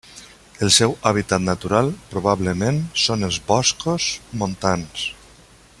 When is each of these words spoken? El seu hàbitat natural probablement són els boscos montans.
El 0.67 0.69
seu 0.75 0.95
hàbitat 1.09 1.43
natural 1.49 1.91
probablement 2.15 2.79
són 3.05 3.27
els 3.29 3.39
boscos 3.53 4.09
montans. 4.43 5.07